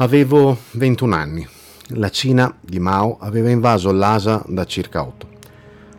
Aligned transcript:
Avevo 0.00 0.56
21 0.70 1.14
anni. 1.14 1.46
La 1.88 2.08
Cina 2.08 2.56
di 2.58 2.78
Mao 2.78 3.18
aveva 3.20 3.50
invaso 3.50 3.92
l'Asia 3.92 4.42
da 4.46 4.64
circa 4.64 5.04
8. 5.04 5.28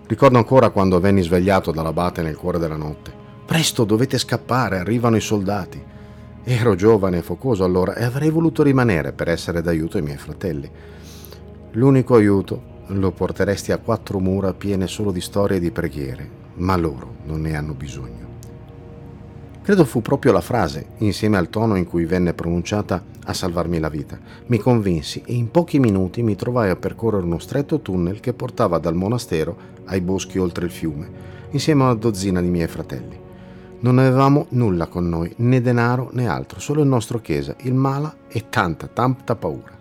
Ricordo 0.08 0.40
ancora 0.40 0.72
quando 0.72 1.00
venni 1.00 1.22
svegliato 1.22 1.70
dall'abate 1.70 2.24
nel 2.24 2.36
cuore 2.36 2.58
della 2.58 2.78
notte. 2.78 3.14
Presto, 3.46 3.84
dovete 3.84 4.18
scappare, 4.18 4.80
arrivano 4.80 5.18
i 5.18 5.22
soldati. 5.22 5.80
Ero 6.44 6.74
giovane 6.74 7.20
e 7.20 7.22
focoso 7.22 7.64
allora 7.64 7.94
e 7.94 8.04
avrei 8.04 8.32
voluto 8.32 8.64
rimanere 8.64 9.12
per 9.12 9.28
essere 9.28 9.62
d'aiuto 9.62 9.98
ai 9.98 10.04
miei 10.04 10.18
fratelli. 10.18 10.68
L'unico 11.74 12.16
aiuto 12.16 12.64
lo 12.88 13.12
porteresti 13.12 13.72
a 13.72 13.78
quattro 13.78 14.18
mura 14.18 14.56
piene 14.56 14.88
solo 14.88 15.12
di 15.12 15.22
storie 15.22 15.58
e 15.58 15.60
di 15.60 15.70
preghiere, 15.70 16.28
ma 16.56 16.76
loro 16.76 17.18
non 17.26 17.42
ne 17.42 17.56
hanno 17.56 17.76
bisogno. 17.76 18.31
Credo 19.64 19.86
fu 19.86 20.02
proprio 20.02 20.32
la 20.32 20.42
frase, 20.42 20.88
insieme 20.98 21.38
al 21.38 21.50
tono 21.50 21.76
in 21.76 21.86
cui 21.86 22.06
venne 22.06 22.34
pronunciata, 22.34 23.04
a 23.26 23.32
salvarmi 23.34 23.78
la 23.78 23.90
vita. 23.90 24.18
Mi 24.48 24.58
convinsi 24.58 25.22
e 25.24 25.34
in 25.34 25.52
pochi 25.52 25.78
minuti 25.78 26.24
mi 26.24 26.36
trovai 26.36 26.72
a 26.72 26.76
percorrere 26.76 27.24
uno 27.24 27.38
stretto 27.38 27.80
tunnel 27.80 28.20
che 28.20 28.34
portava 28.34 28.80
dal 28.80 28.96
monastero 28.96 29.56
ai 29.86 30.02
boschi 30.02 30.40
oltre 30.40 30.66
il 30.66 30.72
fiume, 30.72 31.10
insieme 31.52 31.84
a 31.84 31.86
una 31.86 31.94
dozzina 31.94 32.42
di 32.42 32.50
miei 32.50 32.68
fratelli. 32.68 33.20
Non 33.82 34.00
avevamo 34.00 34.48
nulla 34.50 34.88
con 34.88 35.08
noi, 35.08 35.32
né 35.38 35.62
denaro 35.62 36.10
né 36.14 36.28
altro, 36.28 36.60
solo 36.60 36.82
il 36.82 36.88
nostro 36.88 37.20
chiesa, 37.20 37.54
il 37.60 37.76
mala 37.76 38.16
e 38.28 38.46
tanta, 38.50 38.88
tanta 38.88 39.36
paura. 39.36 39.78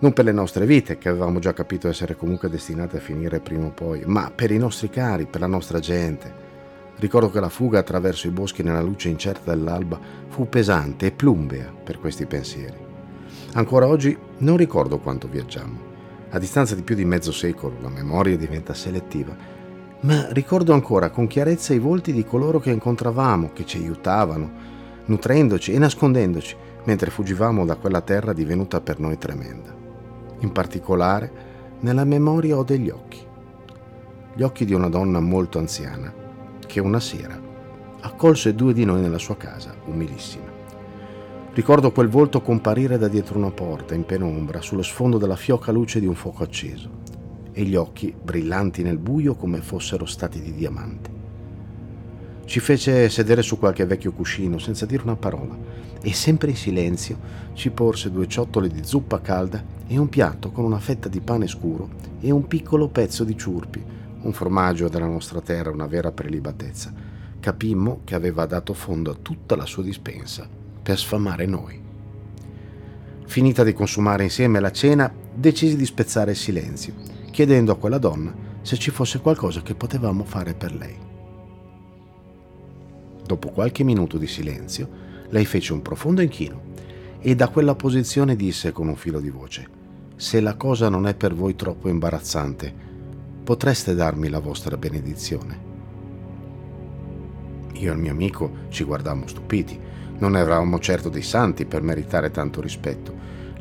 Non 0.00 0.12
per 0.12 0.26
le 0.26 0.32
nostre 0.32 0.66
vite, 0.66 0.98
che 0.98 1.08
avevamo 1.08 1.38
già 1.38 1.54
capito 1.54 1.88
essere 1.88 2.14
comunque 2.14 2.50
destinate 2.50 2.98
a 2.98 3.00
finire 3.00 3.40
prima 3.40 3.68
o 3.68 3.70
poi, 3.70 4.02
ma 4.04 4.30
per 4.34 4.50
i 4.50 4.58
nostri 4.58 4.90
cari, 4.90 5.24
per 5.24 5.40
la 5.40 5.46
nostra 5.46 5.78
gente 5.78 6.48
Ricordo 7.00 7.30
che 7.30 7.40
la 7.40 7.48
fuga 7.48 7.78
attraverso 7.78 8.26
i 8.26 8.30
boschi 8.30 8.62
nella 8.62 8.82
luce 8.82 9.08
incerta 9.08 9.54
dell'alba 9.54 9.98
fu 10.28 10.50
pesante 10.50 11.06
e 11.06 11.12
plumbea 11.12 11.72
per 11.82 11.98
questi 11.98 12.26
pensieri. 12.26 12.76
Ancora 13.54 13.86
oggi 13.86 14.16
non 14.38 14.58
ricordo 14.58 14.98
quanto 14.98 15.26
viaggiammo. 15.26 15.88
A 16.28 16.38
distanza 16.38 16.74
di 16.74 16.82
più 16.82 16.94
di 16.94 17.06
mezzo 17.06 17.32
secolo 17.32 17.76
la 17.80 17.88
memoria 17.88 18.36
diventa 18.36 18.74
selettiva, 18.74 19.34
ma 20.00 20.30
ricordo 20.32 20.74
ancora 20.74 21.08
con 21.08 21.26
chiarezza 21.26 21.72
i 21.72 21.78
volti 21.78 22.12
di 22.12 22.22
coloro 22.22 22.60
che 22.60 22.70
incontravamo, 22.70 23.50
che 23.54 23.64
ci 23.64 23.78
aiutavano, 23.78 24.50
nutrendoci 25.06 25.72
e 25.72 25.78
nascondendoci, 25.78 26.54
mentre 26.84 27.10
fuggivamo 27.10 27.64
da 27.64 27.76
quella 27.76 28.02
terra 28.02 28.34
divenuta 28.34 28.82
per 28.82 29.00
noi 29.00 29.16
tremenda. 29.16 29.74
In 30.40 30.52
particolare, 30.52 31.32
nella 31.80 32.04
memoria 32.04 32.58
ho 32.58 32.62
degli 32.62 32.90
occhi. 32.90 33.26
Gli 34.34 34.42
occhi 34.42 34.66
di 34.66 34.74
una 34.74 34.90
donna 34.90 35.18
molto 35.18 35.58
anziana, 35.58 36.19
che 36.70 36.78
una 36.78 37.00
sera 37.00 37.36
accolse 38.02 38.54
due 38.54 38.72
di 38.72 38.84
noi 38.84 39.00
nella 39.00 39.18
sua 39.18 39.36
casa, 39.36 39.74
umilissima. 39.86 40.58
Ricordo 41.52 41.90
quel 41.90 42.06
volto 42.06 42.40
comparire 42.40 42.96
da 42.96 43.08
dietro 43.08 43.38
una 43.38 43.50
porta, 43.50 43.94
in 43.94 44.06
penombra, 44.06 44.60
sullo 44.60 44.82
sfondo 44.82 45.18
della 45.18 45.34
fioca 45.34 45.72
luce 45.72 45.98
di 45.98 46.06
un 46.06 46.14
fuoco 46.14 46.44
acceso, 46.44 46.88
e 47.50 47.64
gli 47.64 47.74
occhi 47.74 48.14
brillanti 48.16 48.84
nel 48.84 48.98
buio 48.98 49.34
come 49.34 49.60
fossero 49.60 50.06
stati 50.06 50.40
di 50.40 50.54
diamante. 50.54 51.18
Ci 52.44 52.60
fece 52.60 53.08
sedere 53.08 53.42
su 53.42 53.58
qualche 53.58 53.84
vecchio 53.84 54.12
cuscino 54.12 54.58
senza 54.58 54.86
dire 54.86 55.02
una 55.02 55.16
parola 55.16 55.56
e 56.00 56.14
sempre 56.14 56.50
in 56.50 56.56
silenzio 56.56 57.18
ci 57.52 57.70
porse 57.70 58.12
due 58.12 58.28
ciotole 58.28 58.68
di 58.68 58.84
zuppa 58.84 59.20
calda 59.20 59.62
e 59.86 59.98
un 59.98 60.08
piatto 60.08 60.50
con 60.50 60.64
una 60.64 60.78
fetta 60.78 61.08
di 61.08 61.20
pane 61.20 61.46
scuro 61.48 61.88
e 62.20 62.30
un 62.30 62.46
piccolo 62.46 62.88
pezzo 62.88 63.22
di 63.24 63.36
ciurpi 63.36 63.84
un 64.22 64.32
formaggio 64.32 64.88
della 64.88 65.06
nostra 65.06 65.40
terra, 65.40 65.70
una 65.70 65.86
vera 65.86 66.12
prelibatezza. 66.12 66.92
Capimmo 67.40 68.00
che 68.04 68.14
aveva 68.14 68.46
dato 68.46 68.74
fondo 68.74 69.10
a 69.10 69.16
tutta 69.20 69.56
la 69.56 69.64
sua 69.64 69.82
dispensa 69.82 70.48
per 70.82 70.98
sfamare 70.98 71.46
noi. 71.46 71.80
Finita 73.26 73.62
di 73.64 73.72
consumare 73.72 74.24
insieme 74.24 74.60
la 74.60 74.72
cena, 74.72 75.12
decisi 75.32 75.76
di 75.76 75.86
spezzare 75.86 76.32
il 76.32 76.36
silenzio, 76.36 76.94
chiedendo 77.30 77.72
a 77.72 77.76
quella 77.76 77.98
donna 77.98 78.48
se 78.62 78.76
ci 78.76 78.90
fosse 78.90 79.20
qualcosa 79.20 79.62
che 79.62 79.74
potevamo 79.74 80.24
fare 80.24 80.54
per 80.54 80.74
lei. 80.74 80.96
Dopo 83.24 83.50
qualche 83.50 83.84
minuto 83.84 84.18
di 84.18 84.26
silenzio, 84.26 84.88
lei 85.28 85.46
fece 85.46 85.72
un 85.72 85.80
profondo 85.80 86.20
inchino 86.20 86.68
e 87.20 87.34
da 87.36 87.48
quella 87.48 87.74
posizione 87.74 88.34
disse 88.34 88.72
con 88.72 88.88
un 88.88 88.96
filo 88.96 89.20
di 89.20 89.30
voce, 89.30 89.68
se 90.16 90.40
la 90.40 90.56
cosa 90.56 90.88
non 90.88 91.06
è 91.06 91.14
per 91.14 91.32
voi 91.34 91.54
troppo 91.54 91.88
imbarazzante, 91.88 92.89
potreste 93.50 93.96
darmi 93.96 94.28
la 94.28 94.38
vostra 94.38 94.76
benedizione. 94.76 95.58
Io 97.72 97.90
e 97.90 97.94
il 97.96 98.00
mio 98.00 98.12
amico 98.12 98.68
ci 98.68 98.84
guardammo 98.84 99.26
stupiti. 99.26 99.76
Non 100.18 100.36
eravamo 100.36 100.78
certo 100.78 101.08
dei 101.08 101.22
santi 101.22 101.64
per 101.64 101.82
meritare 101.82 102.30
tanto 102.30 102.60
rispetto. 102.60 103.12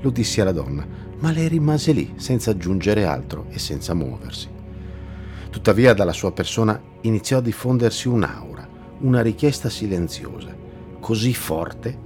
Lo 0.02 0.12
dissi 0.12 0.42
alla 0.42 0.52
donna, 0.52 0.86
ma 1.18 1.32
lei 1.32 1.48
rimase 1.48 1.92
lì, 1.94 2.14
senza 2.18 2.52
aggiungere 2.52 3.04
altro 3.04 3.48
e 3.50 3.58
senza 3.58 3.96
muoversi. 3.96 4.48
Tuttavia 5.50 5.96
dalla 5.96 6.14
sua 6.14 6.34
persona 6.34 6.80
iniziò 7.02 7.40
a 7.40 7.42
diffondersi 7.42 8.08
un'aura, 8.08 8.70
una 9.00 9.24
richiesta 9.24 9.70
silenziosa, 9.70 10.56
così 11.00 11.34
forte 11.34 11.98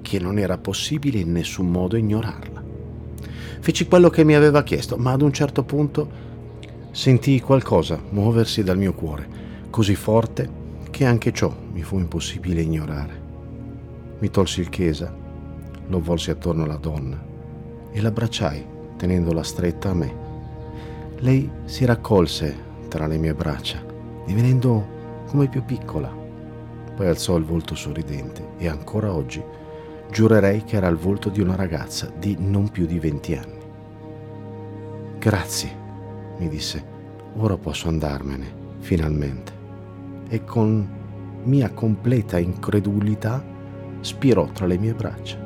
che 0.00 0.20
non 0.20 0.38
era 0.38 0.58
possibile 0.58 1.18
in 1.18 1.32
nessun 1.32 1.68
modo 1.68 1.96
ignorarla. 1.96 2.62
Feci 3.58 3.88
quello 3.88 4.10
che 4.10 4.22
mi 4.22 4.36
aveva 4.36 4.62
chiesto, 4.62 4.96
ma 4.96 5.10
ad 5.10 5.22
un 5.22 5.32
certo 5.32 5.64
punto 5.64 6.30
Sentii 6.94 7.40
qualcosa 7.40 7.98
muoversi 8.10 8.62
dal 8.62 8.76
mio 8.76 8.92
cuore, 8.92 9.26
così 9.70 9.94
forte 9.94 10.60
che 10.90 11.06
anche 11.06 11.32
ciò 11.32 11.50
mi 11.72 11.82
fu 11.82 11.98
impossibile 11.98 12.60
ignorare. 12.60 13.20
Mi 14.18 14.28
tolsi 14.28 14.60
il 14.60 14.68
chesa, 14.68 15.10
lo 15.86 16.00
volsi 16.00 16.30
attorno 16.30 16.64
alla 16.64 16.76
donna 16.76 17.18
e 17.90 18.00
l'abbracciai 18.02 18.66
tenendola 18.98 19.42
stretta 19.42 19.88
a 19.88 19.94
me. 19.94 20.14
Lei 21.20 21.50
si 21.64 21.86
raccolse 21.86 22.54
tra 22.88 23.06
le 23.06 23.16
mie 23.16 23.32
braccia, 23.32 23.82
divenendo 24.26 25.24
come 25.28 25.48
più 25.48 25.64
piccola. 25.64 26.14
Poi 26.94 27.06
alzò 27.06 27.38
il 27.38 27.44
volto 27.44 27.74
sorridente 27.74 28.48
e 28.58 28.68
ancora 28.68 29.14
oggi 29.14 29.42
giurerei 30.10 30.64
che 30.64 30.76
era 30.76 30.88
il 30.88 30.96
volto 30.96 31.30
di 31.30 31.40
una 31.40 31.56
ragazza 31.56 32.12
di 32.14 32.36
non 32.38 32.68
più 32.68 32.84
di 32.84 32.98
venti 32.98 33.34
anni. 33.34 33.60
Grazie 35.18 35.81
mi 36.42 36.48
disse, 36.48 36.84
ora 37.36 37.56
posso 37.56 37.88
andarmene, 37.88 38.52
finalmente. 38.78 39.52
E 40.28 40.44
con 40.44 40.88
mia 41.44 41.70
completa 41.70 42.38
incredulità 42.38 43.44
spirò 44.00 44.46
tra 44.52 44.66
le 44.66 44.78
mie 44.78 44.94
braccia. 44.94 45.38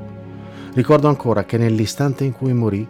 Ricordo 0.72 1.08
ancora 1.08 1.44
che 1.44 1.58
nell'istante 1.58 2.24
in 2.24 2.32
cui 2.32 2.52
morì 2.52 2.86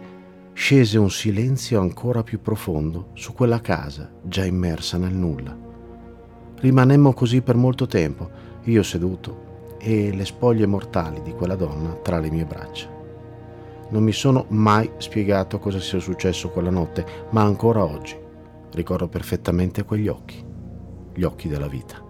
scese 0.53 0.97
un 0.97 1.09
silenzio 1.09 1.79
ancora 1.79 2.23
più 2.23 2.41
profondo 2.41 3.09
su 3.13 3.33
quella 3.33 3.61
casa 3.61 4.09
già 4.23 4.43
immersa 4.45 4.97
nel 4.97 5.13
nulla. 5.13 5.55
Rimanemmo 6.59 7.13
così 7.13 7.41
per 7.41 7.55
molto 7.55 7.85
tempo, 7.85 8.29
io 8.63 8.83
seduto 8.83 9.75
e 9.79 10.13
le 10.13 10.25
spoglie 10.25 10.65
mortali 10.65 11.21
di 11.21 11.31
quella 11.33 11.55
donna 11.55 11.93
tra 12.01 12.19
le 12.19 12.31
mie 12.31 12.45
braccia. 12.45 12.96
Non 13.89 14.03
mi 14.03 14.11
sono 14.11 14.45
mai 14.49 14.89
spiegato 14.97 15.59
cosa 15.59 15.79
sia 15.79 15.99
successo 15.99 16.49
quella 16.49 16.69
notte, 16.69 17.05
ma 17.31 17.41
ancora 17.41 17.83
oggi 17.83 18.17
ricordo 18.73 19.07
perfettamente 19.07 19.83
quegli 19.83 20.07
occhi, 20.07 20.43
gli 21.13 21.23
occhi 21.23 21.47
della 21.47 21.67
vita. 21.67 22.06